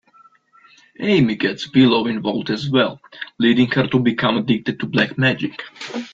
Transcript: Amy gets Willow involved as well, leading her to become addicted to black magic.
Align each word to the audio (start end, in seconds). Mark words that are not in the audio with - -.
Amy 0.99 1.35
gets 1.35 1.71
Willow 1.75 2.07
involved 2.07 2.49
as 2.49 2.67
well, 2.67 2.99
leading 3.37 3.67
her 3.69 3.85
to 3.85 3.99
become 3.99 4.35
addicted 4.35 4.79
to 4.79 4.87
black 4.87 5.15
magic. 5.19 5.61